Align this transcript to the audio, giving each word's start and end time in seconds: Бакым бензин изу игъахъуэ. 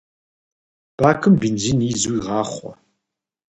Бакым 0.99 1.33
бензин 1.41 1.79
изу 1.91 2.11
игъахъуэ. 2.17 2.73